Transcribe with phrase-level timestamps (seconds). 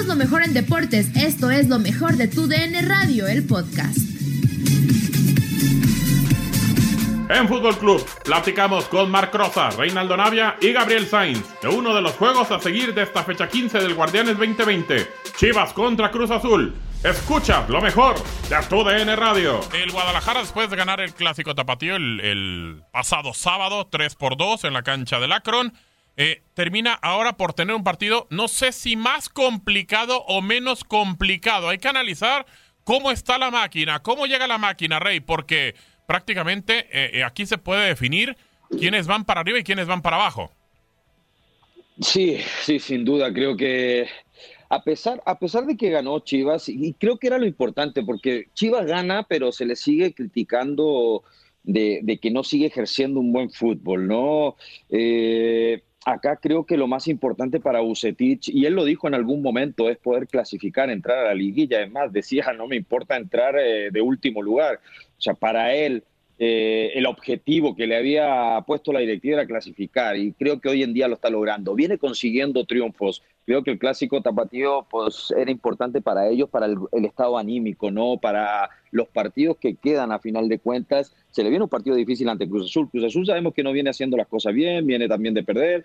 [0.00, 1.14] Somos lo mejor en deportes.
[1.14, 3.98] Esto es lo mejor de tu DN Radio, el podcast.
[7.28, 12.00] En Fútbol Club, platicamos con Marc Rosa, Reinaldo Navia y Gabriel Sainz de uno de
[12.00, 15.06] los juegos a seguir de esta fecha 15 del Guardianes 2020.
[15.36, 16.74] Chivas contra Cruz Azul.
[17.04, 18.14] Escucha lo mejor
[18.48, 19.60] de tu DN Radio.
[19.74, 24.64] El Guadalajara, después de ganar el clásico tapatío el, el pasado sábado, 3 por 2
[24.64, 25.74] en la cancha del Akron,
[26.16, 31.68] eh, termina ahora por tener un partido, no sé si más complicado o menos complicado.
[31.68, 32.46] Hay que analizar
[32.84, 35.74] cómo está la máquina, cómo llega la máquina, Rey, porque
[36.06, 38.36] prácticamente eh, eh, aquí se puede definir
[38.78, 40.50] quiénes van para arriba y quiénes van para abajo.
[42.00, 43.32] Sí, sí, sin duda.
[43.32, 44.08] Creo que
[44.68, 48.46] a pesar, a pesar de que ganó Chivas, y creo que era lo importante, porque
[48.54, 51.24] Chivas gana, pero se le sigue criticando
[51.62, 54.56] de, de que no sigue ejerciendo un buen fútbol, ¿no?
[54.88, 59.42] Eh, acá creo que lo más importante para Bucetich, y él lo dijo en algún
[59.42, 61.78] momento, es poder clasificar, entrar a la liguilla.
[61.78, 64.80] Además, decía, no me importa entrar eh, de último lugar.
[65.18, 66.04] O sea, para él,
[66.42, 70.82] eh, el objetivo que le había puesto la directiva era clasificar, y creo que hoy
[70.82, 71.74] en día lo está logrando.
[71.74, 73.22] Viene consiguiendo triunfos.
[73.44, 77.90] Creo que el clásico tapatío pues, era importante para ellos, para el, el estado anímico,
[77.90, 78.16] ¿no?
[78.16, 81.14] Para los partidos que quedan a final de cuentas.
[81.30, 82.88] Se le viene un partido difícil ante Cruz Azul.
[82.88, 85.84] Cruz Azul sabemos que no viene haciendo las cosas bien, viene también de perder,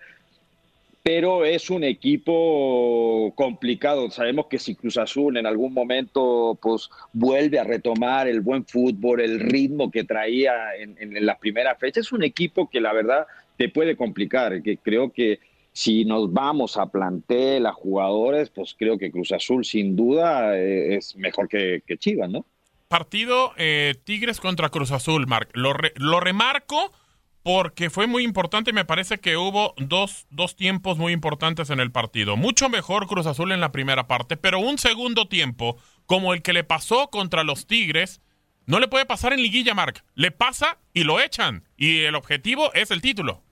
[1.06, 4.10] pero es un equipo complicado.
[4.10, 9.20] Sabemos que si Cruz Azul en algún momento pues vuelve a retomar el buen fútbol,
[9.20, 12.92] el ritmo que traía en, en, en las primeras fechas, es un equipo que la
[12.92, 13.24] verdad
[13.56, 15.38] te puede complicar, que creo que
[15.72, 20.96] si nos vamos a plantel, a jugadores, pues creo que Cruz Azul sin duda eh,
[20.96, 22.44] es mejor que, Chivas, ¿no?
[22.88, 25.50] Partido eh, Tigres contra Cruz Azul, Marc.
[25.54, 25.72] Lo,
[26.18, 26.92] remarco
[27.46, 28.72] porque fue muy importante.
[28.72, 32.36] Me parece que hubo dos, dos tiempos muy importantes en el partido.
[32.36, 36.52] Mucho mejor Cruz Azul en la primera parte, pero un segundo tiempo, como el que
[36.52, 38.20] le pasó contra los Tigres,
[38.66, 40.02] no le puede pasar en liguilla, Marc.
[40.16, 41.62] Le pasa y lo echan.
[41.76, 43.42] Y el objetivo es el título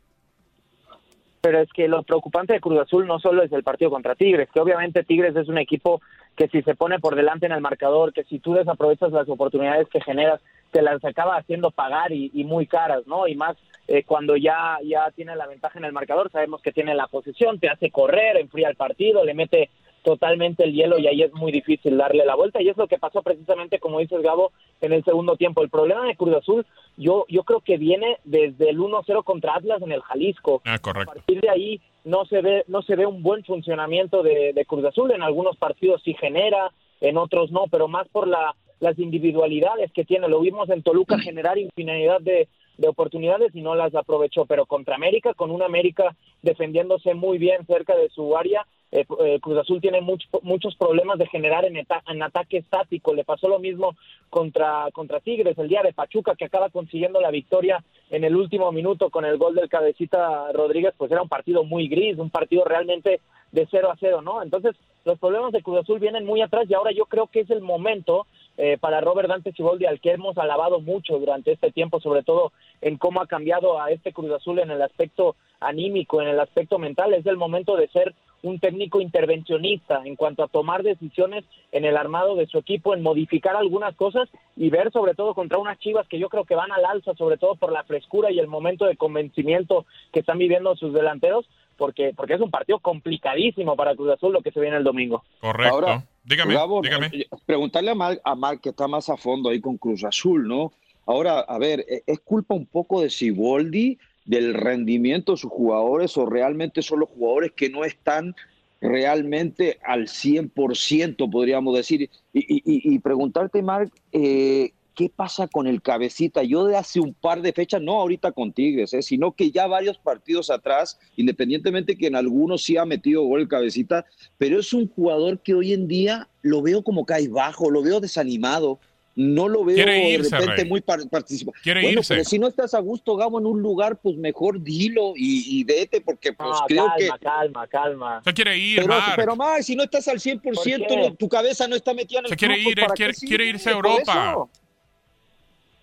[1.40, 4.48] pero es que lo preocupante de Cruz Azul no solo es el partido contra Tigres,
[4.50, 6.00] que obviamente Tigres es un equipo
[6.36, 9.86] que si se pone por delante en el marcador, que si tú desaprovechas las oportunidades
[9.90, 10.40] que generas,
[10.70, 13.28] te las acaba haciendo pagar y, y muy caras, ¿no?
[13.28, 16.94] Y más eh, cuando ya, ya tiene la ventaja en el marcador, sabemos que tiene
[16.94, 19.70] la posesión, te hace correr, enfría el partido, le mete
[20.02, 22.98] totalmente el hielo y ahí es muy difícil darle la vuelta y es lo que
[22.98, 25.62] pasó precisamente como dices Gabo en el segundo tiempo.
[25.62, 29.82] El problema de Cruz Azul yo yo creo que viene desde el 1-0 contra Atlas
[29.82, 30.60] en el Jalisco.
[30.66, 31.10] Ah, correcto.
[31.10, 34.64] A partir de ahí no se ve no se ve un buen funcionamiento de, de
[34.66, 38.98] Cruz Azul, en algunos partidos sí genera, en otros no, pero más por la las
[38.98, 40.28] individualidades que tiene.
[40.28, 44.96] Lo vimos en Toluca generar infinidad de, de oportunidades y no las aprovechó, pero contra
[44.96, 49.80] América, con una América defendiéndose muy bien cerca de su área, eh, eh, Cruz Azul
[49.80, 53.12] tiene mucho, muchos problemas de generar en, ataque estático.
[53.12, 53.96] Le pasó lo mismo
[54.30, 58.70] contra, contra Tigres el día de Pachuca, que acaba consiguiendo la victoria en el último
[58.70, 62.64] minuto con el gol del cabecita Rodríguez, pues era un partido muy gris, un partido
[62.64, 63.20] realmente
[63.50, 64.42] de 0 a 0, ¿no?
[64.42, 67.50] Entonces, los problemas de Cruz Azul vienen muy atrás y ahora yo creo que es
[67.50, 72.00] el momento eh, para Robert Dante Ciboldi, al que hemos alabado mucho durante este tiempo,
[72.00, 76.28] sobre todo en cómo ha cambiado a este Cruz Azul en el aspecto anímico, en
[76.28, 78.14] el aspecto mental, es el momento de ser
[78.44, 83.02] un técnico intervencionista en cuanto a tomar decisiones en el armado de su equipo, en
[83.02, 86.70] modificar algunas cosas y ver sobre todo contra unas chivas que yo creo que van
[86.70, 90.76] al alza, sobre todo por la frescura y el momento de convencimiento que están viviendo
[90.76, 91.46] sus delanteros,
[91.78, 95.24] porque, porque es un partido complicadísimo para Cruz Azul lo que se viene el domingo.
[95.40, 95.74] Correcto.
[95.74, 97.10] Ahora, dígame, Gabo, dígame.
[97.12, 100.72] Eh, preguntarle a Marc, a que está más a fondo ahí con Cruz Azul, ¿no?
[101.06, 103.98] Ahora, a ver, eh, ¿es culpa un poco de Siboldi?
[104.24, 108.34] del rendimiento de sus jugadores o realmente son los jugadores que no están
[108.80, 112.10] realmente al 100%, podríamos decir.
[112.32, 116.42] Y, y, y preguntarte, Marc, eh, ¿qué pasa con el cabecita?
[116.42, 119.66] Yo de hace un par de fechas, no ahorita con Tigres, eh, sino que ya
[119.66, 124.04] varios partidos atrás, independientemente que en algunos sí ha metido gol el cabecita,
[124.38, 128.00] pero es un jugador que hoy en día lo veo como cae bajo, lo veo
[128.00, 128.78] desanimado
[129.16, 130.68] no lo veo irse, de repente Rey.
[130.68, 131.52] muy participativo.
[131.62, 132.14] Quiere bueno, irse.
[132.14, 135.62] pero si no estás a gusto, Gabo, en un lugar, pues mejor dilo y, y
[135.62, 137.24] vete, porque pues creo calma, que...
[137.24, 138.22] calma, calma.
[138.24, 141.14] Se quiere ir, Pero, pero más, si no estás al 100%, ¿Por qué?
[141.16, 143.14] tu cabeza no está metida en el Se quiere club, ir, pues, él ¿para quiere-
[143.14, 144.36] quiere irse a Europa.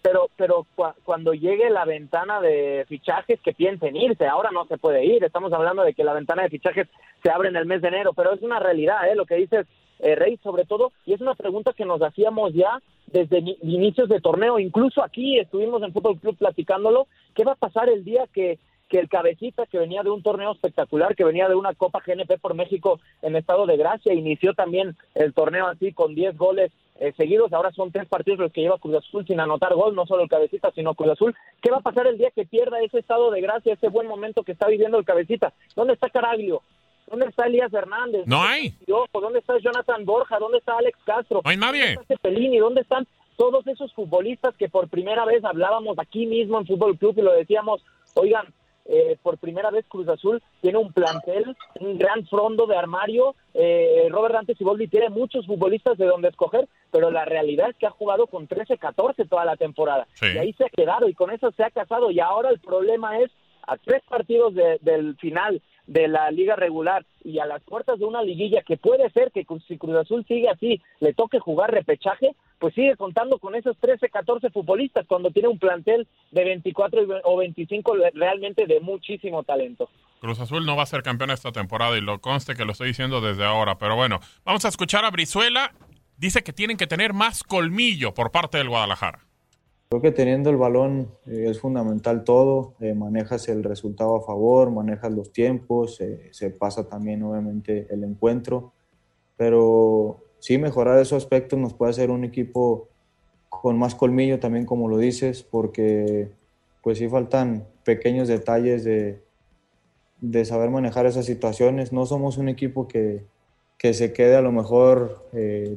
[0.01, 4.25] Pero, pero cua- cuando llegue la ventana de fichajes, que piensen irse.
[4.25, 5.23] Ahora no se puede ir.
[5.23, 6.87] Estamos hablando de que la ventana de fichajes
[7.21, 9.15] se abre en el mes de enero, pero es una realidad, ¿eh?
[9.15, 9.67] Lo que dices,
[9.99, 14.09] eh, Rey, sobre todo, y es una pregunta que nos hacíamos ya desde ni- inicios
[14.09, 14.57] de torneo.
[14.57, 17.05] Incluso aquí estuvimos en Fútbol Club platicándolo.
[17.35, 18.57] ¿Qué va a pasar el día que,
[18.91, 22.37] que el cabecita que venía de un torneo espectacular, que venía de una Copa GNP
[22.39, 27.13] por México en estado de gracia, inició también el torneo así con 10 goles eh,
[27.15, 30.23] seguidos, ahora son tres partidos los que lleva Cruz Azul sin anotar gol, no solo
[30.23, 31.33] el cabecita, sino Cruz Azul.
[31.61, 34.43] ¿Qué va a pasar el día que pierda ese estado de gracia, ese buen momento
[34.43, 35.53] que está viviendo el cabecita?
[35.73, 36.61] ¿Dónde está Caraglio?
[37.07, 38.27] ¿Dónde está Elías Hernández?
[38.27, 38.75] No hay.
[38.85, 40.37] ¿Dónde está Jonathan Borja?
[40.37, 41.41] ¿Dónde está Alex Castro?
[41.43, 41.95] No hay nadie.
[41.95, 42.57] ¿Dónde está Cepelini?
[42.57, 47.15] ¿Dónde están todos esos futbolistas que por primera vez hablábamos aquí mismo en Fútbol Club
[47.17, 47.83] y lo decíamos,
[48.15, 48.53] oigan,
[48.85, 53.35] eh, por primera vez Cruz Azul tiene un plantel, un gran fondo de armario.
[53.53, 57.87] Eh, Robert Dante Siboldi tiene muchos futbolistas de donde escoger, pero la realidad es que
[57.87, 60.07] ha jugado con 13, 14 toda la temporada.
[60.21, 62.11] Y ahí se ha quedado y con eso se ha casado.
[62.11, 63.31] Y ahora el problema es
[63.67, 65.61] a tres partidos del final
[65.91, 69.45] de la liga regular y a las puertas de una liguilla que puede ser que
[69.67, 74.07] si Cruz Azul sigue así, le toque jugar repechaje, pues sigue contando con esos 13,
[74.07, 79.89] 14 futbolistas cuando tiene un plantel de 24 o 25 realmente de muchísimo talento.
[80.21, 82.89] Cruz Azul no va a ser campeón esta temporada y lo conste que lo estoy
[82.89, 85.73] diciendo desde ahora, pero bueno, vamos a escuchar a Brizuela.
[86.15, 89.25] Dice que tienen que tener más colmillo por parte del Guadalajara.
[89.91, 94.71] Creo que teniendo el balón eh, es fundamental todo, eh, manejas el resultado a favor,
[94.71, 98.71] manejas los tiempos, eh, se pasa también obviamente el encuentro,
[99.35, 102.87] pero sí mejorar esos aspectos nos puede hacer un equipo
[103.49, 106.31] con más colmillo también como lo dices, porque
[106.81, 109.21] pues sí faltan pequeños detalles de,
[110.21, 113.25] de saber manejar esas situaciones, no somos un equipo que,
[113.77, 115.29] que se quede a lo mejor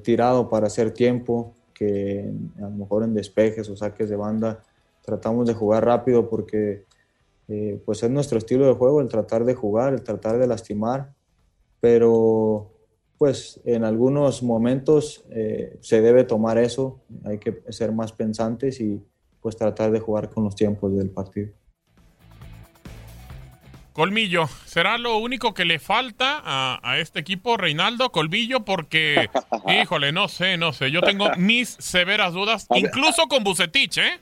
[0.05, 4.63] tirado para hacer tiempo, que a lo mejor en despejes o saques de banda
[5.03, 6.85] tratamos de jugar rápido porque
[7.49, 11.13] eh, pues es nuestro estilo de juego, el tratar de jugar, el tratar de lastimar,
[11.81, 12.71] pero
[13.19, 19.03] pues en algunos momentos eh, se debe tomar eso, hay que ser más pensantes y
[19.41, 21.53] pues tratar de jugar con los tiempos del partido.
[23.95, 28.11] Colmillo, ¿será lo único que le falta a, este equipo, Reinaldo?
[28.11, 29.31] Colmillo, porque,
[29.81, 30.91] híjole, no sé, no sé.
[30.91, 34.19] Yo tengo mis severas dudas, incluso con Bucetich, ¿eh?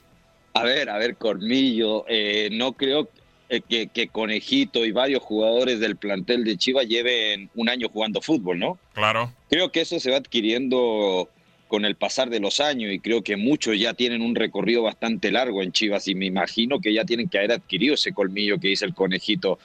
[0.53, 3.09] A ver, a ver, Colmillo, eh, no creo
[3.49, 8.21] eh, que, que, Conejito y varios jugadores del plantel de Chivas lleven un año jugando
[8.21, 8.77] fútbol, ¿no?
[8.93, 9.33] Claro.
[9.49, 11.29] Creo que eso se va adquiriendo
[11.73, 15.31] con el pasar de los años y creo que muchos ya tienen un recorrido bastante
[15.31, 18.67] largo en Chivas y me imagino que ya tienen que haber adquirido ese colmillo que
[18.67, 19.57] dice el conejito.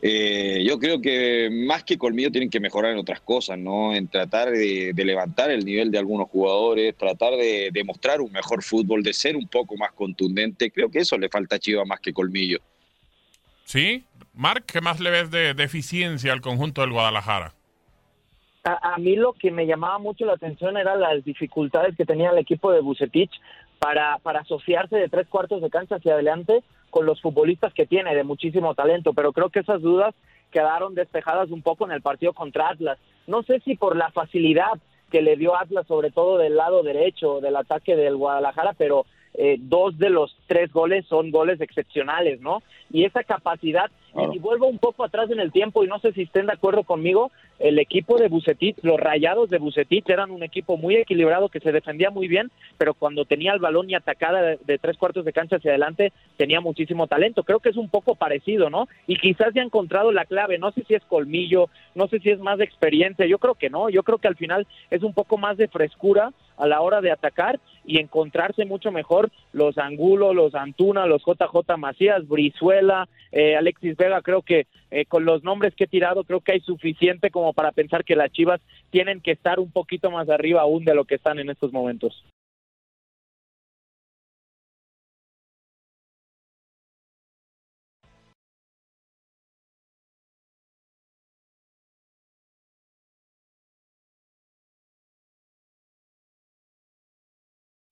[0.00, 3.94] Eh, yo creo que más que colmillo tienen que mejorar en otras cosas, ¿no?
[3.94, 9.02] En tratar de, levantar el nivel de algunos jugadores, tratar de demostrar un mejor fútbol,
[9.02, 10.70] de ser un poco más contundente.
[10.70, 12.58] Creo que eso le falta a Chivas más que colmillo.
[13.66, 17.52] Sí, Marc, ¿qué más le ves de deficiencia al conjunto del Guadalajara?
[18.64, 22.38] A, mí lo que me llamaba mucho la atención eran las dificultades que tenía el
[22.38, 23.30] equipo de Bucetich
[23.78, 28.14] para, para asociarse de tres cuartos de cancha hacia adelante con los futbolistas que tiene
[28.14, 30.14] de muchísimo talento, pero creo que esas dudas
[30.50, 32.98] quedaron despejadas un poco en el partido contra Atlas.
[33.26, 34.78] No sé si por la facilidad
[35.10, 39.56] que le dio Atlas, sobre todo del lado derecho del ataque del Guadalajara, pero eh,
[39.58, 42.62] dos de los tres goles son goles excepcionales, ¿no?
[42.92, 43.90] Y esa capacidad,
[44.32, 46.82] y vuelvo un poco atrás en el tiempo y no sé si estén de acuerdo
[46.82, 47.30] conmigo,
[47.60, 51.70] el equipo de Bucetich, los rayados de Bucetich eran un equipo muy equilibrado que se
[51.70, 55.56] defendía muy bien, pero cuando tenía el balón y atacada de, tres cuartos de cancha
[55.56, 57.44] hacia adelante, tenía muchísimo talento.
[57.44, 58.88] Creo que es un poco parecido, ¿no?
[59.06, 62.30] Y quizás ya ha encontrado la clave, no sé si es colmillo, no sé si
[62.30, 65.12] es más de experiencia, yo creo que no, yo creo que al final es un
[65.12, 70.32] poco más de frescura a la hora de atacar y encontrarse mucho mejor los Angulo,
[70.32, 75.74] los Antuna, los JJ Macías, Brizuela, eh, Alexis Vega, creo que eh, con los nombres
[75.74, 79.32] que he tirado, creo que hay suficiente como para pensar que las Chivas tienen que
[79.32, 82.24] estar un poquito más arriba aún de lo que están en estos momentos.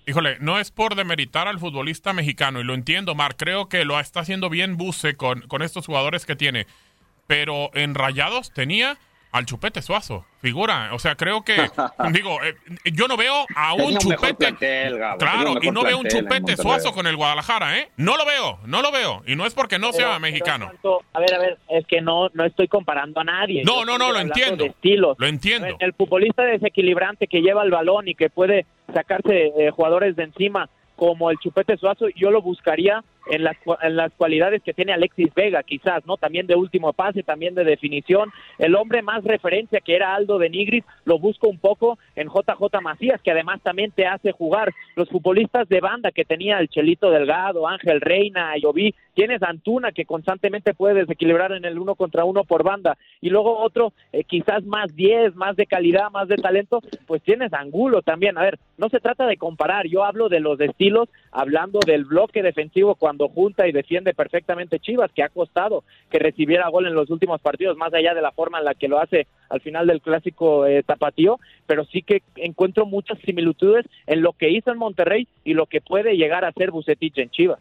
[0.09, 4.01] Híjole, no es por demeritar al futbolista mexicano, y lo entiendo, Mar, creo que lo
[4.01, 6.67] está haciendo bien Buse con, con estos jugadores que tiene,
[7.27, 8.97] pero en Rayados tenía
[9.33, 10.91] al Chupete Suazo, figura.
[10.93, 11.57] O sea, creo que,
[12.13, 12.55] digo, eh,
[12.93, 14.55] yo no veo a un Chupete.
[15.19, 17.89] claro, y no veo un Chupete Suazo con el Guadalajara, ¿eh?
[17.97, 19.23] No lo veo, no lo veo.
[19.27, 20.71] Y no es porque no sea mexicano.
[21.13, 23.63] a ver, a ver, es que no, no estoy comparando a nadie.
[23.65, 24.65] No, no, no, lo entiendo.
[25.19, 25.77] Lo entiendo.
[25.79, 30.69] el futbolista desequilibrante que lleva el balón y que puede sacarse eh, jugadores de encima
[30.97, 35.33] como el Chupete Suazo, yo lo buscaría en las, en las cualidades que tiene Alexis
[35.35, 36.17] Vega, quizás, ¿no?
[36.17, 38.31] También de último pase, también de definición.
[38.59, 42.81] El hombre más referencia que era Aldo de Nigris, lo busco un poco en JJ
[42.83, 44.73] Macías, que además también te hace jugar.
[44.97, 50.05] Los futbolistas de banda que tenía el Chelito Delgado, Ángel Reina, Ayoví, tienes Antuna que
[50.05, 52.97] constantemente puede desequilibrar en el uno contra uno por banda.
[53.21, 57.53] Y luego otro, eh, quizás más 10, más de calidad, más de talento, pues tienes
[57.53, 58.39] Angulo también.
[58.39, 62.43] A ver, no se trata de comparar, yo hablo de los estilos, hablando del bloque
[62.43, 67.09] defensivo cuando junta y defiende perfectamente Chivas, que ha costado que recibiera gol en los
[67.09, 70.03] últimos partidos, más allá de la forma en la que lo hace al final del
[70.03, 75.27] clásico eh, tapatío, pero sí que encuentro muchas similitudes en lo que hizo en Monterrey
[75.43, 77.59] y lo que puede llegar a ser Bucetich en Chivas.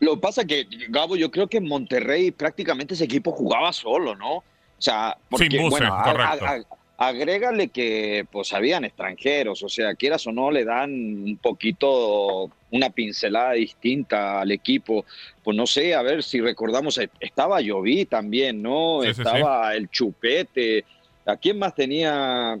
[0.00, 4.14] Lo que pasa que, Gabo, yo creo que en Monterrey prácticamente ese equipo jugaba solo,
[4.14, 4.34] ¿no?
[4.36, 4.44] O
[4.76, 6.62] sea, porque, Sin buce, bueno, a- a- a-
[7.00, 12.90] agrégale que pues habían extranjeros, o sea, quieras o no, le dan un poquito una
[12.90, 15.06] pincelada distinta al equipo.
[15.42, 19.00] Pues no sé, a ver si recordamos, eh, estaba Lloví también, ¿no?
[19.00, 20.84] Sí, sí, estaba el Chupete.
[21.24, 22.58] ¿A quién más tenía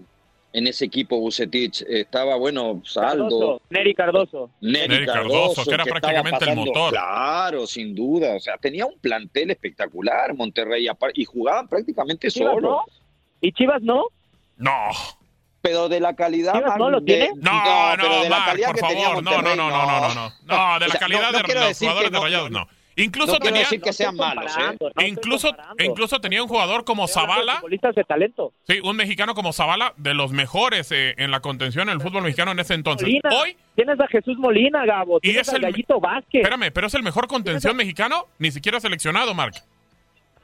[0.54, 1.82] en ese equipo Bucetich?
[1.82, 3.28] Estaba, bueno, Saldo.
[3.28, 4.50] Cardoso, Neri Cardoso.
[4.62, 6.92] Neri Neri Cardoso, Cardoso, que era prácticamente el motor.
[6.92, 8.36] Claro, sin duda.
[8.36, 12.70] O sea, tenía un plantel espectacular Monterrey y jugaban prácticamente Chivas solo.
[12.70, 12.84] no,
[13.42, 14.06] y Chivas no.
[14.60, 14.72] No,
[15.62, 16.52] Pero de la calidad.
[16.54, 17.30] ¿Chivas man, no lo tiene?
[17.36, 20.32] no, no, de la Marc, calidad por favor, no, no, no, no, no, no, no,
[20.44, 22.60] no, de O la sea, calidad no- no de los jugadores de no- Rayados, no-
[22.60, 22.68] no.
[22.96, 24.76] Incluso no tenía, decir que sean malos, ¿eh?
[24.94, 27.62] no incluso, incluso tenía un jugador como Zavala,
[27.94, 28.52] de talento.
[28.68, 32.24] sí, un mexicano como Zavala, de los mejores eh, en la contención en el fútbol
[32.24, 33.06] mexicano en ese entonces.
[33.08, 36.42] Molina, Hoy, tienes a Jesús Molina, Gabo, Y es al el- Gallito Vázquez.
[36.42, 39.54] espérame, pero es el mejor contención mexicano, ni siquiera seleccionado, Marc.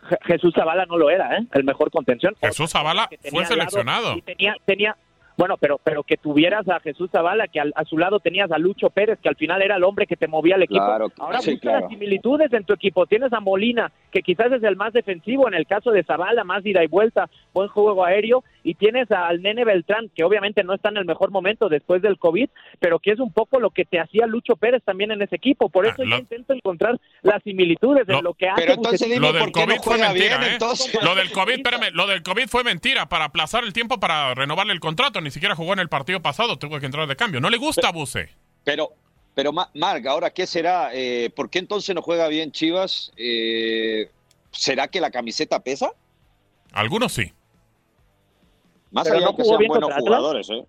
[0.09, 1.47] Je- Jesús Zavala no lo era, ¿eh?
[1.53, 2.35] El mejor contención.
[2.41, 4.17] Jesús Zavala fue seleccionado.
[4.17, 4.97] y tenía, tenía,
[5.37, 8.59] bueno, pero, pero que tuvieras a Jesús Zavala, que al- a su lado tenías a
[8.59, 10.85] Lucho Pérez, que al final era el hombre que te movía el equipo.
[10.87, 11.81] Claro, Ahora sí, busca claro.
[11.81, 13.07] las similitudes en tu equipo.
[13.07, 16.65] Tienes a Molina, que quizás es el más defensivo en el caso de Zavala, más
[16.65, 18.43] ida y vuelta, buen juego aéreo.
[18.65, 22.19] Y tienes al nene Beltrán, que obviamente no está en el mejor momento después del
[22.19, 25.37] COVID, pero que es un poco lo que te hacía Lucho Pérez también en ese
[25.37, 25.69] equipo.
[25.69, 28.73] Por Ah, eso lo- yo intento encontrar las similitudes Lo- en lo que hace Pero
[28.75, 30.53] entonces dime Lo del por qué no COVID fue juega mentira, bien, ¿eh?
[30.55, 30.99] entonces.
[31.03, 34.73] Lo del COVID, espérame, lo del COVID fue mentira para aplazar el tiempo para renovarle
[34.73, 35.21] el contrato.
[35.21, 37.41] Ni siquiera jugó en el partido pasado, tuvo que entrar de cambio.
[37.41, 38.31] No le gusta a Buse.
[38.65, 38.89] Pero,
[39.37, 40.89] pero Ma- Marc, ahora, ¿qué será?
[40.95, 43.13] Eh, ¿Por qué entonces no juega bien Chivas?
[43.19, 44.11] Eh,
[44.51, 45.91] ¿Será que la camiseta pesa?
[46.73, 47.33] Algunos sí.
[48.91, 50.65] Más Pero allá no de que sean buenos jugadores, ¿eh?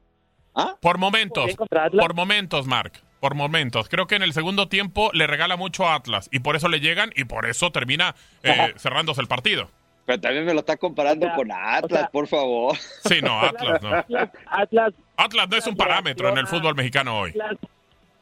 [0.53, 0.75] ¿Ah?
[0.81, 1.51] Por momentos.
[1.97, 3.01] Por momentos, Marc.
[3.21, 3.87] Por momentos.
[3.89, 6.27] Creo que en el segundo tiempo le regala mucho a Atlas.
[6.31, 9.69] Y por eso le llegan y por eso termina eh, cerrándose el partido.
[10.05, 12.75] Pero también me lo estás comparando O sea, con Atlas, o sea- por favor.
[13.05, 13.89] Sí, no, Atlas no.
[13.95, 17.29] Atlas, Atlas Atlas no es un parámetro en el fútbol mexicano hoy.
[17.31, 17.57] Atlas,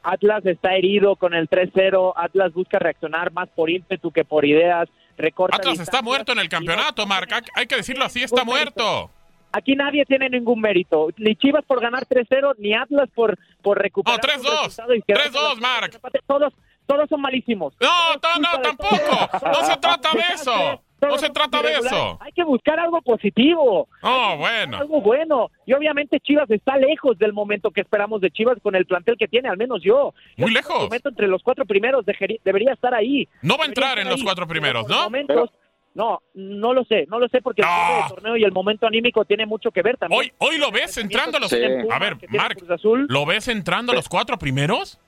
[0.06, 2.14] Atlas está herido con el 3-0.
[2.16, 4.88] Atlas busca reaccionar más por ímpetu que por ideas.
[5.18, 7.32] Recorta Atlas está muerto en el campeonato, Marc.
[7.56, 9.10] Hay- que decirlo así, está muerto.
[9.52, 11.08] Aquí nadie tiene ningún mérito.
[11.18, 14.20] Ni Chivas por ganar 3-0, ni Atlas por, por recuperar.
[14.20, 14.38] No, 3-2.
[14.44, 16.00] su resultado y quedarse 3-2, con- Marc.
[16.28, 16.54] Todos,
[16.86, 17.74] todos son malísimos.
[17.80, 18.98] No, Todo es no, no, tampoco.
[18.98, 19.44] todos.
[19.44, 20.82] No se trata de eso.
[21.02, 22.18] No se trata de eso.
[22.22, 23.88] Hay que buscar algo positivo.
[24.02, 24.78] Oh, bueno.
[24.78, 25.52] algo bueno.
[25.66, 29.28] Y obviamente Chivas está lejos del momento que esperamos de Chivas con el plantel que
[29.28, 30.14] tiene, al menos yo.
[30.38, 30.84] Muy Yo lejos.
[30.84, 33.28] me meto entre los cuatro primeros, debería, debería estar ahí.
[33.42, 34.24] No va a entrar en los ahí.
[34.24, 35.04] cuatro primeros, ¿no?
[35.04, 35.52] momentos,
[35.94, 38.08] no, no lo sé, no lo sé porque el No.
[38.16, 40.20] torneo y el momento anímico tiene mucho que ver también.
[40.20, 41.50] Hoy, hoy lo ves entrando a los.
[41.50, 41.58] Sí.
[41.92, 45.00] A ver, Marc, ¿lo ves entrando a los cuatro primeros?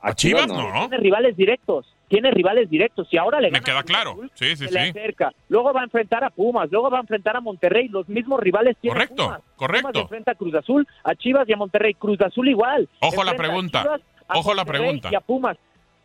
[0.00, 0.88] ¿A Chivas no?
[0.88, 4.10] tiene rivales directos, tiene rivales directos y ahora le Me gana queda claro.
[4.12, 4.90] Azul, Sí, sí, se le sí.
[4.90, 5.32] acerca.
[5.48, 8.76] Luego va a enfrentar a Pumas, luego va a enfrentar a Monterrey, los mismos rivales
[8.80, 9.40] tiene Correcto, Pumas.
[9.56, 9.88] correcto.
[9.88, 11.94] Pumas enfrenta a Cruz Azul, a Chivas y a Monterrey.
[11.94, 12.86] Cruz Azul igual.
[13.00, 15.08] Ojo la a pregunta, Chivas, a ojo la pregunta.
[15.10, 15.56] Y a Pumas.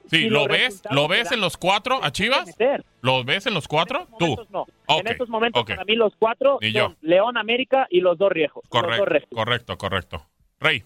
[0.09, 0.81] Sí, Y ¿lo los ves?
[0.91, 2.45] ¿Lo ves en los cuatro a Chivas?
[2.47, 2.85] Meter.
[3.01, 4.07] ¿Lo ves en los cuatro?
[4.13, 4.47] En Tú.
[4.51, 4.65] no.
[4.87, 6.95] En estos momentos para mí los cuatro son.
[7.01, 8.63] León, América y los dos riejos.
[8.63, 10.25] los Correcto, correcto, correcto.
[10.61, 10.85] Rey,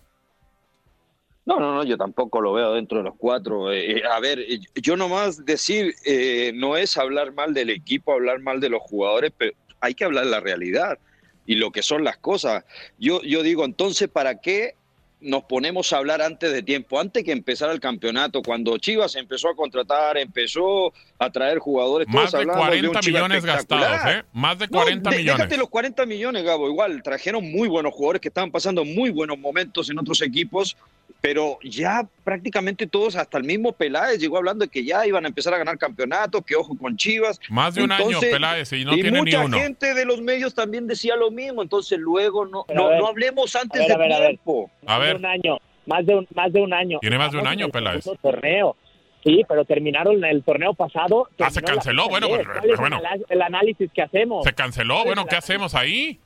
[1.52, 3.72] No, no, no, yo tampoco lo veo dentro de los cuatro.
[3.72, 8.14] Eh, eh, a ver, eh, yo nomás decir, eh, no es hablar mal del equipo,
[8.14, 10.98] hablar mal de los jugadores, pero hay que hablar la realidad
[11.46, 12.64] y lo que son las cosas.
[13.00, 14.76] Yo, yo digo, entonces, ¿para qué
[15.20, 18.42] nos ponemos a hablar antes de tiempo, antes que empezara el campeonato?
[18.42, 23.22] Cuando Chivas empezó a contratar, empezó a traer jugadores, más de hablamos 40 un Chivas
[23.24, 24.00] millones gastados.
[24.08, 24.24] ¿eh?
[24.34, 25.38] Más de No, 40 de- millones.
[25.40, 26.70] Déjate los 40 millones, Gabo.
[26.70, 30.78] Igual trajeron muy buenos jugadores que estaban pasando muy buenos momentos en otros equipos,
[31.22, 35.28] pero ya prácticamente todos, hasta el mismo Peláez llegó hablando de que ya iban a
[35.28, 37.40] empezar a ganar campeonatos, que ojo con Chivas.
[37.50, 39.58] Más de un año, Entonces, Peláez, y no y tiene ni mucha uno.
[39.58, 43.56] gente de los medios también decía lo mismo, entonces luego no, no, ver, no hablemos
[43.56, 44.72] antes de tiempo.
[44.88, 45.10] A Más ver.
[45.10, 45.58] de un año.
[45.86, 47.00] Más de un, más de un año.
[47.00, 48.06] Tiene más de un año, Peláez.
[48.22, 48.76] torneo.
[49.24, 51.30] Sí, pero terminaron el torneo pasado.
[51.40, 53.00] Ah, se canceló, bueno, ¿Cuál pues, es bueno.
[53.30, 54.44] El análisis que hacemos.
[54.44, 56.20] Se canceló, bueno, ¿qué hacemos ahí?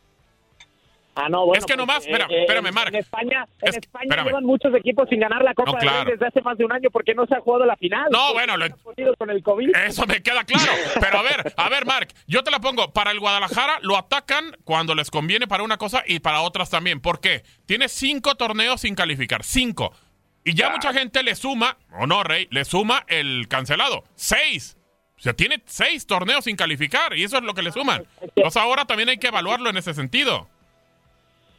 [1.17, 2.88] Ah, no, bueno, es que pues, nomás, eh, espera, eh, espérame, en- Marc.
[2.89, 4.25] En España, en Es- España espérame.
[4.27, 6.12] llevan muchos equipos sin ganar la Copa No, claro.
[6.12, 8.07] desde hace más de un año porque no se ha jugado la final.
[8.12, 8.67] No, bueno, lo-
[9.17, 9.75] con el COVID.
[9.88, 10.72] Eso me queda claro.
[11.00, 12.91] Pero a ver, a ver, Marc, yo te la pongo.
[12.91, 17.00] Para el Guadalajara lo atacan cuando les conviene para una cosa y para otras también.
[17.00, 17.43] ¿Por qué?
[17.65, 19.43] Tiene cinco torneos sin calificar.
[19.43, 19.93] Cinco.
[20.43, 24.03] Y ya mucha gente le suma, o no, Rey, le suma el cancelado.
[24.15, 24.77] Seis.
[25.17, 28.05] O sea, tiene seis torneos sin calificar y eso es lo que le suman.
[28.22, 30.50] Entonces ahora también hay que evaluarlo en ese sentido.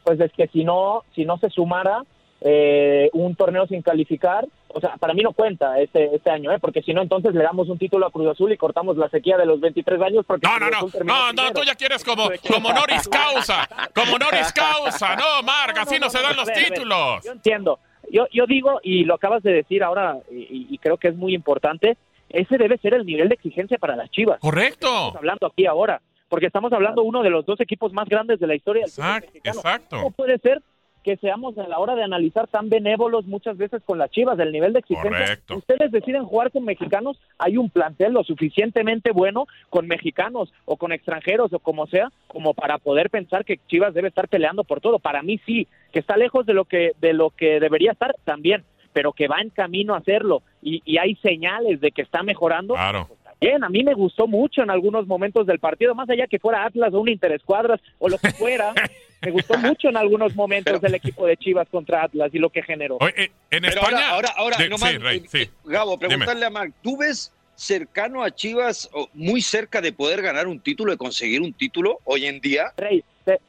[0.06, 2.04] Pues es que si no, si no se sumara
[2.40, 6.60] eh, un torneo sin calificar, o sea, para mí no cuenta este, este año, ¿eh?
[6.60, 9.36] porque si no, entonces le damos un título a Cruz Azul y cortamos la sequía
[9.36, 10.24] de los 23 años.
[10.24, 14.52] Porque No, no, no, no, no, tú ya quieres como, como Noris Causa, como Noris
[14.52, 17.24] Causa, no, Marc, así no se dan los ver, ver, títulos.
[17.24, 17.80] Yo entiendo.
[18.08, 21.34] Yo, yo digo, y lo acabas de decir ahora, y, y creo que es muy
[21.34, 21.96] importante,
[22.28, 24.38] ese debe ser el nivel de exigencia para las Chivas.
[24.38, 24.86] Correcto.
[24.86, 28.46] Estamos hablando aquí ahora, porque estamos hablando uno de los dos equipos más grandes de
[28.46, 29.58] la historia del fútbol Exacto, mexicano.
[29.60, 29.96] exacto.
[29.96, 30.62] ¿Cómo puede ser
[31.04, 34.50] que seamos a la hora de analizar tan benévolos muchas veces con las Chivas del
[34.50, 35.10] nivel de exigencia?
[35.10, 35.56] Correcto.
[35.56, 40.90] Ustedes deciden jugar con mexicanos, hay un plantel lo suficientemente bueno con mexicanos o con
[40.90, 44.98] extranjeros o como sea, como para poder pensar que Chivas debe estar peleando por todo.
[44.98, 48.64] Para mí sí, que está lejos de lo que de lo que debería estar también,
[48.92, 52.74] pero que va en camino a hacerlo y, y hay señales de que está mejorando.
[52.74, 53.08] Claro.
[53.40, 56.64] Bien, a mí me gustó mucho en algunos momentos del partido, más allá que fuera
[56.64, 58.72] Atlas o un Interescuadras o lo que fuera,
[59.22, 62.48] me gustó mucho en algunos momentos Pero- el equipo de Chivas contra Atlas y lo
[62.50, 62.96] que generó.
[63.00, 64.10] Oye, eh, en Pero España.
[64.10, 65.38] ahora, ahora, ahora Di- nomás, sí, Rey, eh, sí.
[65.42, 66.08] eh, Gabo, Dime.
[66.08, 70.60] preguntarle a Marc, ¿tú ves cercano a Chivas, o muy cerca de poder ganar un
[70.60, 72.72] título, de conseguir un título hoy en día?
[72.76, 73.40] Rey, te,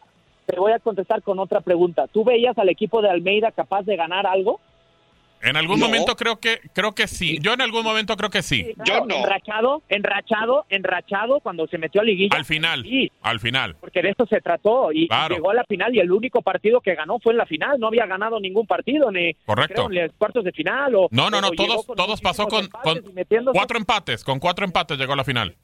[0.45, 2.07] te voy a contestar con otra pregunta.
[2.07, 4.59] ¿Tú veías al equipo de Almeida capaz de ganar algo?
[5.41, 5.85] En algún No.
[5.85, 7.37] momento creo que creo que sí.
[7.41, 8.73] Yo en algún momento creo que sí.
[8.85, 9.15] Yo no.
[9.17, 12.35] Enrachado, enrachado, enrachado cuando se metió a liguilla.
[12.37, 12.83] Al final.
[12.83, 13.75] Sí, Al final.
[13.79, 15.35] porque de eso se trató y, Claro.
[15.35, 17.79] llegó a la final y el único partido que ganó fue en la final.
[17.79, 19.85] No había ganado ningún partido ni Correcto.
[19.85, 20.95] creo, ni los cuartos de final.
[20.95, 21.51] O, No, no, no.
[21.51, 22.67] Todos, con todos pasó con,
[23.53, 24.23] cuatro empates.
[24.23, 25.55] Con cuatro empates llegó a la final.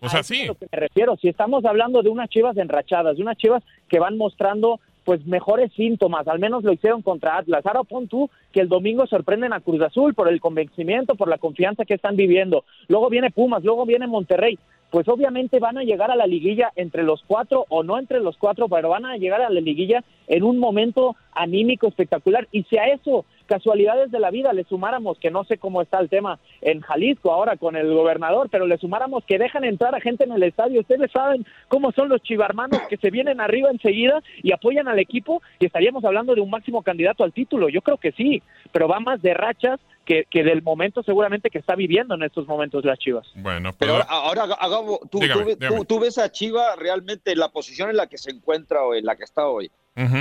[0.00, 0.42] O A sea, es sí.
[0.42, 1.16] a lo que me refiero.
[1.16, 5.72] Si estamos hablando de unas chivas enrachadas, de unas chivas que van mostrando pues mejores
[5.72, 7.64] síntomas, al menos lo hicieron contra Atlas.
[7.64, 11.38] Ahora pon tú que el domingo sorprenden a Cruz Azul por el convencimiento, por la
[11.38, 12.64] confianza que están viviendo.
[12.88, 14.58] Luego viene Pumas, luego viene Monterrey.
[14.90, 18.36] Pues obviamente van a llegar a la liguilla entre los cuatro o no entre los
[18.36, 22.46] cuatro, pero van a llegar a la liguilla en un momento anímico espectacular.
[22.52, 25.98] Y si a eso, casualidades de la vida, le sumáramos, que no sé cómo está
[25.98, 30.00] el tema en Jalisco ahora con el gobernador, pero le sumáramos que dejan entrar a
[30.00, 30.80] gente en el estadio.
[30.80, 35.42] Ustedes saben cómo son los chivarmanos que se vienen arriba enseguida y apoyan al equipo
[35.58, 37.68] y estaríamos hablando de un máximo candidato al título.
[37.68, 41.58] Yo creo que sí, pero va más de rachas que, que del momento seguramente que
[41.58, 43.26] está viviendo en estos momentos las Chivas.
[43.34, 44.06] Bueno, Pero pues.
[44.08, 45.76] ahora, ahora Gabo, ¿tú, Dígame, tú ve- dígame.
[45.78, 48.94] tú- tú ves a Chivas realmente en la posición en la que se encuentra o
[48.94, 49.70] en la que está hoy?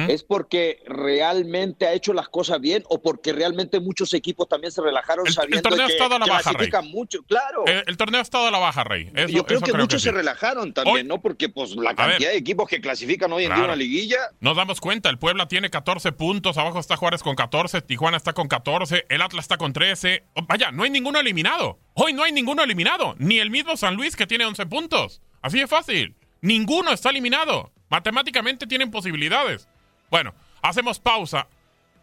[0.10, 4.82] ¿Es porque realmente ha hecho las cosas bien o porque realmente muchos equipos también se
[4.82, 7.24] relajaron El- el sabiendo torneo ha que estado a la baja, clasifican mucho?
[7.24, 7.66] Claro.
[7.68, 9.12] El, el torneo ha estado a la baja, Rey.
[9.14, 10.06] Eso- Yo creo eso que muchos sí.
[10.10, 11.22] se relajaron también, Hoy- ¿no?
[11.22, 12.32] Porque pues la cantidad ver.
[12.32, 13.62] de equipos que clasifican hoy en Claro.
[13.62, 17.36] día una liguilla, Nos damos cuenta, el Puebla tiene 14 puntos, abajo está Juárez con
[17.36, 20.24] 14, Tijuana está con 14, el Atlas está con 13.
[20.34, 21.80] Oh, Vaya, no hay ninguno eliminado.
[21.94, 25.22] Hoy no hay ninguno eliminado, ni el mismo San Luis que tiene 11 puntos.
[25.42, 26.16] Así de fácil.
[26.42, 27.72] Ninguno está eliminado.
[27.90, 29.68] Matemáticamente tienen posibilidades.
[30.10, 31.48] Bueno, hacemos pausa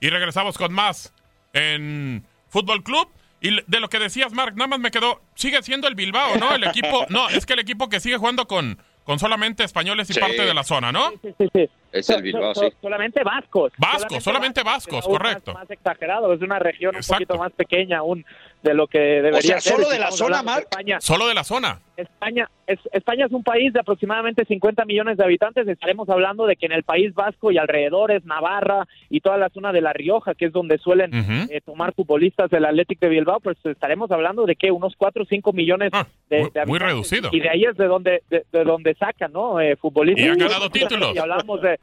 [0.01, 1.13] y regresamos con más
[1.53, 3.09] en Fútbol Club.
[3.41, 5.21] Y de lo que decías, Mark, nada más me quedó.
[5.35, 6.55] Sigue siendo el Bilbao, ¿no?
[6.55, 7.05] El equipo.
[7.11, 10.21] No, es que el equipo que sigue jugando con, con solamente españoles y Sí.
[10.21, 11.11] parte de la zona, ¿no?
[11.23, 11.69] Sí, sí, sí.
[11.93, 12.71] es el Bilbao, so- sí.
[12.71, 13.73] so- Solamente vascos.
[13.77, 15.53] Vascos, solamente vascos, correcto.
[15.53, 17.23] Más, más exagerado, es una región Exacto.
[17.25, 18.25] un poquito más pequeña aún
[18.65, 19.75] de lo que debería O sea, ser.
[19.75, 20.63] solo Si de la zona, Marc.
[20.71, 21.79] España, Solo de la zona.
[21.97, 25.69] España, es, España es un país de aproximadamente 50 millones de habitantes.
[25.69, 29.71] Estaremos hablando de que en el País Vasco y alrededores, Navarra y toda la zona
[29.71, 31.11] de La Rioja, que es donde suelen
[31.51, 35.27] eh, tomar futbolistas del Athletic de Bilbao, pues estaremos hablando de que unos 4 o
[35.27, 36.89] 5 millones Ah, de, muy- de muy habitantes.
[36.89, 37.29] reducido.
[37.33, 39.61] Y de ahí es de donde, de, de donde sacan, ¿no?
[39.61, 40.25] Eh, futbolistas.
[40.25, 41.15] Y han ganado títulos.
[41.15, 41.79] Y hablamos de,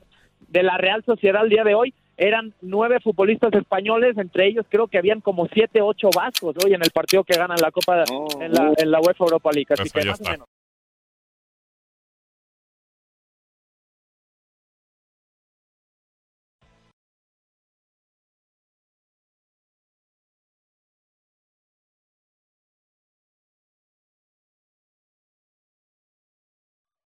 [0.50, 1.94] de la Real Sociedad el día de hoy.
[2.24, 6.84] Eran nueve futbolistas españoles, entre ellos creo que habían como siete, ocho vascos hoy en
[6.84, 8.28] el partido que ganan la Copa No.
[8.40, 9.66] en, la, en la UEFA Europa League.
[9.72, 10.48] Así Eso que más o menos.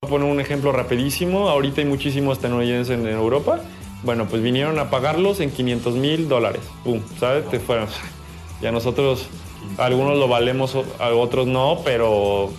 [0.02, 1.48] Voy a poner un ejemplo rapidísimo.
[1.48, 3.60] Ahorita hay muchísimos estadounidenses en Europa.
[4.04, 6.60] Bueno, pues vinieron a pagarlos en 500 mil dólares.
[6.84, 7.48] Pum, ¿sabes?
[7.48, 7.88] Te fueron.
[8.60, 9.26] Y a nosotros
[9.78, 12.50] algunos lo valemos, otros no, pero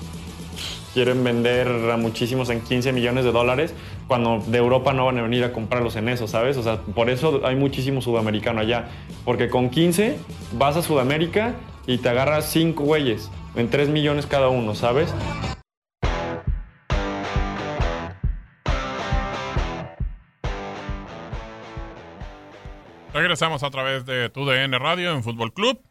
[0.96, 3.74] quieren vender a muchísimos en 15 millones de dólares
[4.08, 6.58] cuando de Europa no van a venir a comprarlos en eso, ¿sabes?
[6.58, 8.88] O sea, por eso hay muchísimo sudamericano allá.
[9.24, 10.18] Porque con 15
[10.54, 11.56] vas a Sudamérica
[11.86, 15.14] y te agarras 5 güeyes en 3 millones cada uno, ¿sabes?
[23.26, 25.82] Regresamos a través de TUDN Radio en Fútbol Club.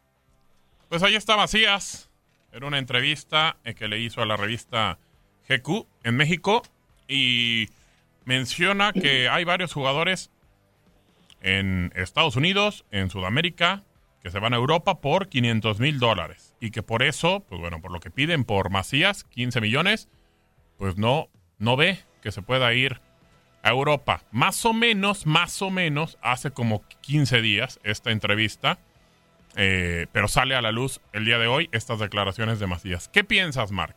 [0.87, 2.09] Pues ahí está Macías.
[2.53, 4.99] Era una entrevista eh, que le hizo a la revista
[5.49, 6.63] GQ en México
[7.09, 7.67] y
[8.23, 10.31] menciona que hay varios jugadores
[11.41, 13.83] en Estados Unidos, en Sudamérica,
[14.23, 16.55] que se van a Europa por 500 mil dólares.
[16.61, 20.07] Y que por eso, pues bueno, por lo que piden por Macías, 15 millones,
[20.77, 23.01] pues no, no ve que se pueda ir
[23.71, 24.21] Europa.
[24.31, 28.77] Más o menos, más o menos, hace como 15 días esta entrevista,
[29.55, 33.07] eh, pero sale a la luz el día de hoy estas declaraciones de Macías.
[33.09, 33.95] ¿Qué piensas, Mark?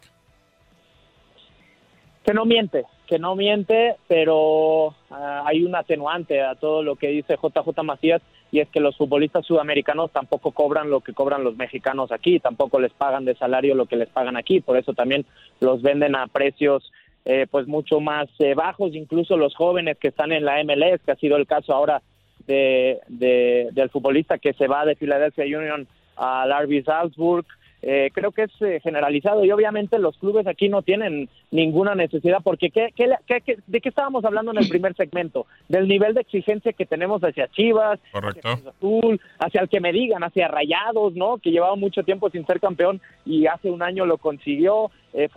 [2.25, 7.09] Que no miente, que no miente, pero ah, hay un atenuante a todo lo que
[7.09, 11.57] dice JJ Macías y es que los futbolistas sudamericanos tampoco cobran lo que cobran los
[11.57, 15.27] mexicanos aquí, tampoco les pagan de salario lo que les pagan aquí, por eso también
[15.61, 16.93] los venden a precios
[17.25, 21.13] eh, pues mucho más eh, bajos, incluso los jóvenes que están en la MLS, que
[21.13, 22.03] ha sido el caso ahora
[22.47, 27.47] de, del futbolista que se va de Philadelphia Union al RB Salzburg,
[27.81, 32.39] eh, creo que es eh, generalizado y obviamente los clubes aquí no tienen ninguna necesidad
[32.43, 32.93] porque ¿qué,
[33.67, 35.47] de qué estábamos hablando en el primer segmento?
[35.69, 40.25] Del nivel de exigencia que tenemos hacia Chivas, hacia Azul, hacia el que me digan,
[40.25, 41.39] hacia Rayados, ¿no?
[41.39, 44.91] Que llevaba mucho tiempo sin ser campeón y hace un año lo consiguió.
[45.15, 45.31] Eh,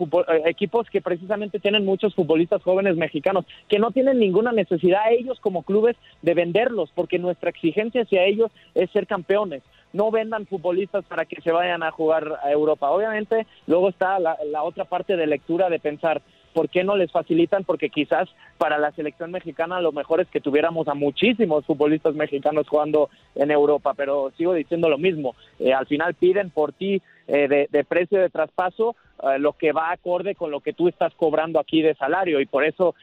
[0.44, 5.62] equipos que precisamente tienen muchos futbolistas jóvenes mexicanos que no tienen ninguna necesidad ellos como
[5.62, 11.24] clubes de venderlos porque nuestra exigencia hacia ellos es ser campeones no vendan futbolistas para
[11.24, 12.90] que se vayan a jugar a Europa.
[12.90, 16.22] Obviamente, luego está la, otra parte de lectura de pensar,
[16.54, 17.64] ¿por qué no les facilitan?
[17.64, 18.28] Porque quizás
[18.58, 23.50] para la selección mexicana lo mejor es que tuviéramos a muchísimos futbolistas mexicanos jugando en
[23.50, 28.20] Europa, pero sigo diciendo lo mismo, eh, al final piden por ti eh, de, precio
[28.20, 31.94] de traspaso eh, lo que va acorde con lo que tú estás cobrando aquí de
[31.94, 32.94] salario y por eso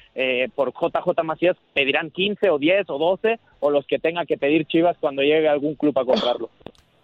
[0.56, 4.66] por JJ Macías pedirán 15 o 10 o 12 o los que tenga que pedir
[4.66, 6.50] Chivas cuando llegue algún club a comprarlo.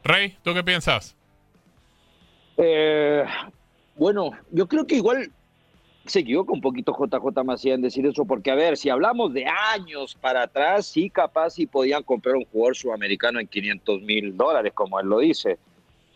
[0.06, 1.16] Rey, ¿tú qué piensas?
[2.58, 3.26] Eh,
[3.96, 5.32] bueno, yo creo que igual
[6.06, 9.48] se equivoca un poquito JJ Macías en decir eso, porque a ver, si hablamos de
[9.48, 14.74] años para atrás, sí capaz sí podían comprar un jugador sudamericano en 500 mil dólares,
[14.76, 15.58] como él lo dice.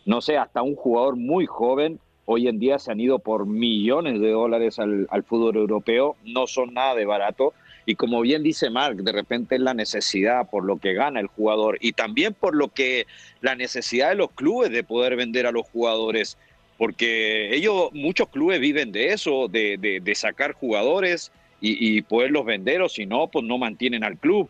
[0.06, 4.20] No sé, hasta un jugador muy joven, hoy en día se han ido por millones
[4.20, 7.54] de dólares al, al fútbol europeo, no son nada de barato.
[7.86, 11.26] Y como bien dice Mark, de repente es la necesidad por lo que gana el
[11.26, 13.06] jugador y también por lo que
[13.40, 16.36] la necesidad de los clubes de poder vender a los jugadores,
[16.76, 22.88] porque ellos, muchos clubes viven de eso, de, de, sacar jugadores y, poderlos vender, o
[22.88, 24.48] si no, pues no mantienen al club.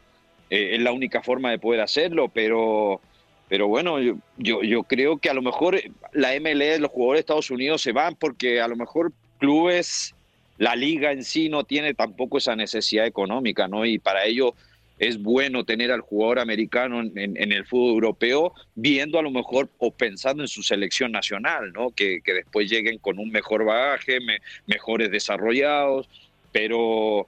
[0.48, 3.00] Eh, es la única forma de poder hacerlo, pero,
[3.48, 5.80] pero bueno, yo, yo, yo creo que a lo mejor
[6.12, 10.14] la MLS, los jugadores de Estados Unidos se van porque a lo mejor clubes
[10.60, 13.86] la liga en sí no tiene tampoco esa necesidad económica, ¿no?
[13.86, 14.54] Y para ello
[14.98, 19.90] es bueno tener al jugador americano en, el fútbol europeo, viendo a lo mejor o
[19.90, 21.92] pensando en su selección nacional, ¿no?
[21.92, 24.18] Que, después lleguen con un mejor bagaje,
[24.66, 26.10] mejores desarrollados,
[26.52, 27.26] pero,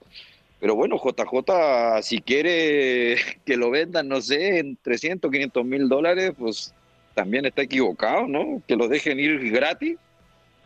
[0.59, 3.17] pero bueno, JJ, si quiere
[3.47, 6.71] que lo vendan, no sé, en 300, 500 mil dólares, pues
[7.15, 8.61] también está equivocado, ¿no?
[8.67, 9.97] Que lo dejen ir gratis.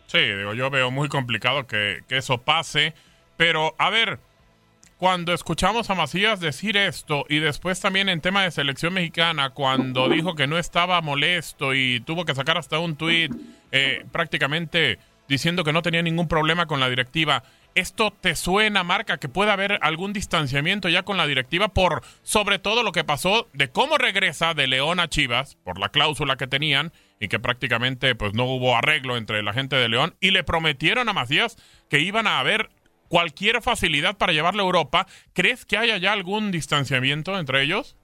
[0.07, 2.93] Sí, digo, yo veo muy complicado que, eso pase.
[3.35, 4.19] Pero, a ver,
[4.97, 10.09] cuando escuchamos a Macías decir esto y después también en tema de selección mexicana, cuando
[10.09, 13.31] dijo que no estaba molesto y tuvo que sacar hasta un tuit
[13.71, 17.43] eh, prácticamente diciendo que no tenía ningún problema con la directiva,
[17.79, 22.59] ¿esto te suena, Marca, que puede haber algún distanciamiento ya con la directiva por sobre
[22.59, 26.47] todo lo que pasó de cómo regresa de León a Chivas, por la cláusula que
[26.47, 26.91] tenían?
[27.19, 31.09] y que prácticamente pues no hubo arreglo entre la gente de León y le prometieron
[31.09, 31.57] a Macías
[31.89, 32.69] que iban a haber
[33.07, 35.07] cualquier facilidad para llevarle a Europa.
[35.33, 37.95] ¿Crees que haya ya algún distanciamiento entre ellos?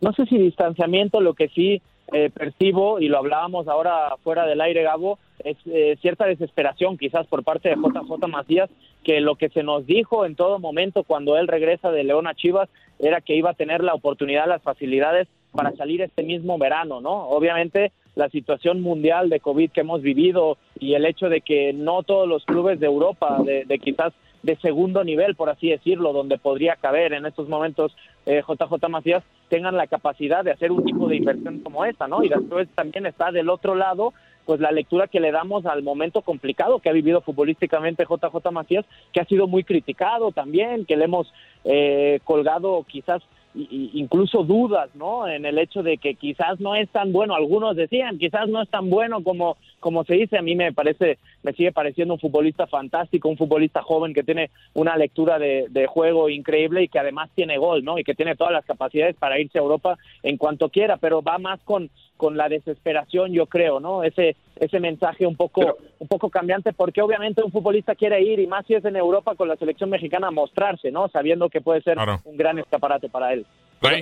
[0.00, 1.80] No sé si distanciamiento, lo que sí
[2.12, 7.26] eh, percibo, y lo hablábamos ahora fuera del aire, Gabo, es eh, cierta desesperación quizás
[7.26, 8.70] por parte de JJ Macías,
[9.04, 12.34] que lo que se nos dijo en todo momento cuando él regresa de León a
[12.34, 17.00] Chivas era que iba a tener la oportunidad, las facilidades para salir este mismo verano,
[17.00, 17.28] ¿no?
[17.28, 22.02] Obviamente la situación mundial de COVID que hemos vivido y el hecho de que no
[22.02, 24.12] todos los clubes de Europa, de, quizás
[24.42, 27.94] de segundo nivel, por así decirlo, donde podría caber en estos momentos
[28.26, 32.22] JJ eh, Macías, tengan la capacidad de hacer un tipo de inversión como esta, ¿no?
[32.22, 34.12] Y después también está del otro lado
[34.44, 38.84] pues la lectura que le damos al momento complicado que ha vivido futbolísticamente JJ Macías,
[39.12, 41.32] que ha sido muy criticado también, que le hemos
[41.64, 43.22] eh, colgado quizás
[43.54, 45.28] incluso dudas, ¿no?
[45.28, 48.68] En el hecho de que quizás no es tan bueno, algunos decían, quizás no es
[48.68, 52.66] tan bueno como, como se dice, a mí me parece, me sigue pareciendo un futbolista
[52.66, 57.30] fantástico, un futbolista joven que tiene una lectura de, de, juego increíble y que además
[57.34, 57.98] tiene gol, ¿no?
[57.98, 61.38] Y que tiene todas las capacidades para irse a Europa en cuanto quiera, pero va
[61.38, 61.90] más con,
[62.22, 64.04] con la desesperación, yo creo, ¿no?
[64.04, 68.46] Ese ese mensaje un poco un poco cambiante porque obviamente un futbolista quiere ir y
[68.46, 71.08] más si es en Europa con la selección mexicana a mostrarse, ¿no?
[71.08, 73.44] Sabiendo que puede ser un gran escaparate para él.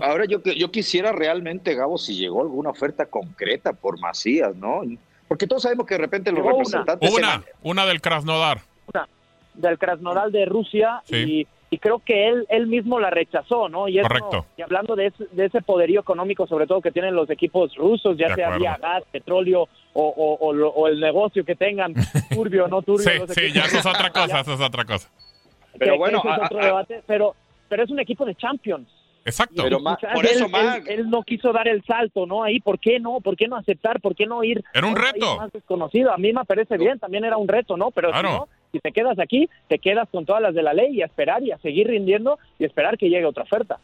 [0.02, 4.82] ahora yo yo quisiera realmente Gabo si llegó alguna oferta concreta por Macías, ¿no?
[5.26, 8.60] Porque todos sabemos que de repente los representantes una una, del Krasnodar.
[8.92, 9.08] Una
[9.54, 13.88] del Krasnodar de Rusia y y creo que él él mismo la rechazó, ¿no?
[13.88, 14.44] Y, Correcto.
[14.56, 18.18] y hablando de ese, de ese poderío económico, sobre todo que tienen los equipos rusos,
[18.18, 21.94] ya sea vía gas, petróleo o, o, o, el negocio que tengan,
[22.34, 23.26] turbio o no turbio.
[23.28, 25.08] sí, sí, ya eso es otra cosa, eso es otra cosa.
[25.78, 27.36] Pero bueno, es otro debate, pero,
[27.68, 28.88] pero es un equipo de Champions.
[29.24, 29.62] Exacto.
[29.62, 32.42] Pero por eso, él, él, no quiso dar el salto, ¿no?
[32.42, 33.20] Ahí, ¿por qué no?
[33.20, 34.00] ¿Por qué no aceptar?
[34.00, 34.64] ¿Por qué no ir?
[34.72, 35.36] Era un reto.
[35.36, 36.12] Más desconocido.
[36.12, 37.90] A mí me parece bien, también era un reto, ¿no?
[37.90, 40.96] Pero si no, si te quedas aquí, te quedas con todas las de la ley
[40.96, 43.78] y a esperar y a seguir rindiendo y esperar que llegue otra oferta.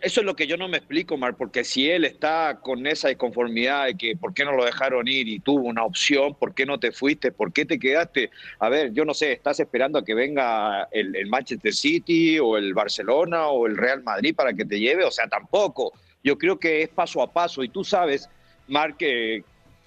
[0.00, 3.10] Eso es lo que yo no me explico, Mar, porque si él está con esa
[3.10, 6.64] inconformidad de que por qué no lo dejaron ir y tuvo una opción, por qué
[6.64, 8.30] no te fuiste, por qué te quedaste.
[8.60, 12.56] A ver, yo no sé, ¿estás esperando a que venga el, el Manchester City o
[12.56, 15.04] el Barcelona o el Real Madrid para que te lleve?
[15.04, 15.92] O sea, tampoco.
[16.22, 18.30] Yo creo que es paso a paso y tú sabes,
[18.68, 19.42] Mar, que,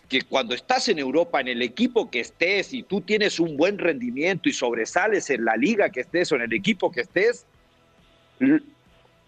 [0.10, 3.78] que cuando estás en Europa, en el equipo que estés y tú tienes un buen
[3.78, 7.46] rendimiento y sobresales en la liga que estés o en el equipo que estés,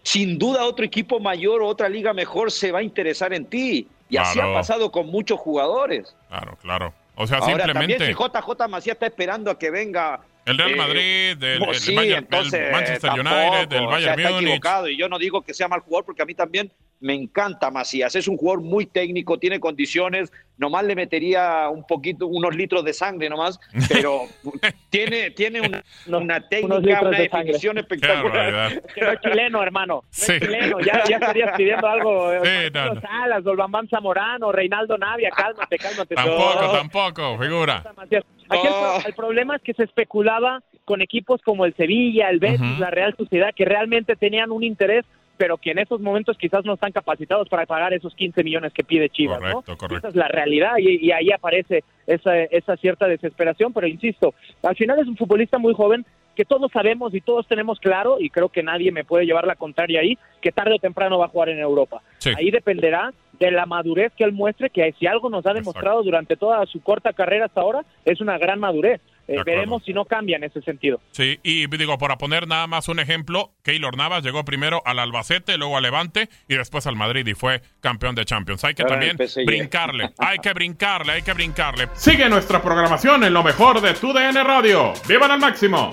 [0.02, 3.88] sin duda otro equipo mayor o otra liga mejor se va a interesar en ti.
[4.10, 6.16] Y así ha pasado con muchos jugadores.
[6.28, 6.94] Claro, claro.
[7.14, 7.98] O sea, simplemente...
[7.98, 10.20] También si JJ Macías está esperando a que venga...
[10.46, 14.42] El Real eh, Madrid, el, Manchester United, el Bayern Múnich.
[14.44, 17.70] equivocado y yo no digo que sea mal jugador porque a mí también me encanta
[17.70, 22.84] Macías, es un jugador muy técnico, tiene condiciones, nomás le metería un poquito, unos litros
[22.84, 24.22] de sangre nomás, pero
[24.90, 28.82] tiene, tiene una, técnica, una definición espectacular.
[29.00, 33.00] no es chileno, hermano, no es chileno, ya, ya, estarías pidiendo algo, sí, no, no.
[33.00, 36.14] Salas, Dolbambán Zamorano, Reinaldo Navia, cálmate, cálmate.
[36.18, 37.84] Tampoco, tampoco, figura.
[38.48, 38.66] Aquí
[39.06, 43.14] el, problema es que se especulaba con equipos como el Sevilla, el Betis, la Real
[43.16, 45.04] Sociedad, que realmente tenían un interés
[45.38, 48.84] pero que en esos momentos quizás no están capacitados para pagar esos 15 millones que
[48.84, 49.64] pide Chivas, ¿no?
[49.96, 54.98] Esa es la realidad y, ahí aparece esa, esa cierta desesperación, pero insisto, al final
[54.98, 56.04] es un futbolista muy joven
[56.38, 59.56] que todos sabemos y todos tenemos claro, y creo que nadie me puede llevar la
[59.56, 62.00] contraria ahí, que tarde o temprano va a jugar en Europa.
[62.36, 66.36] Ahí dependerá de la madurez que él muestre, que si algo nos ha demostrado durante
[66.36, 69.00] toda su corta carrera hasta ahora, es una gran madurez.
[69.28, 71.00] Eh, veremos si no cambia en ese sentido.
[71.12, 75.58] Sí, y digo, para poner nada más un ejemplo, Keylor Navas llegó primero al Albacete,
[75.58, 78.64] luego al Levante y después al Madrid y fue campeón de Champions.
[78.64, 81.88] Hay que también brincarle, hay que brincarle, hay que brincarle.
[81.94, 84.94] Sigue nuestra programación en lo mejor de tu DN Radio.
[85.06, 85.92] ¡Vivan al máximo!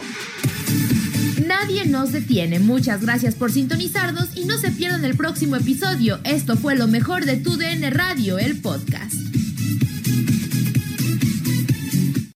[1.45, 2.59] Nadie nos detiene.
[2.59, 6.19] Muchas gracias por sintonizarnos y no se pierdan el próximo episodio.
[6.23, 9.13] Esto fue lo mejor de tu DN Radio, el podcast.